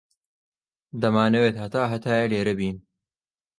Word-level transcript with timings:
دەمانەوێت 1.01 1.55
هەتا 1.63 1.83
هەتایە 1.93 2.25
لێرە 2.31 2.53
بین. 2.59 2.77